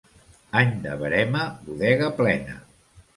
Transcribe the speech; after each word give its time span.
Any 0.61 0.71
de 0.85 0.95
verema, 1.01 1.43
bodega 1.67 2.09
plena. 2.23 2.57